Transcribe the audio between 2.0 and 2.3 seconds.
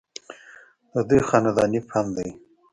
دے